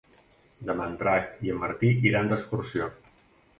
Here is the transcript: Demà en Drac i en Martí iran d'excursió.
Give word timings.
Demà 0.69 0.87
en 0.91 0.95
Drac 1.01 1.45
i 1.49 1.53
en 1.55 1.61
Martí 1.65 1.93
iran 2.11 2.35
d'excursió. 2.35 2.91